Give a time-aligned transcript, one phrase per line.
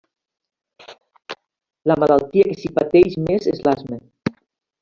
[1.91, 4.05] La malaltia que s'hi pateix més és l'asma.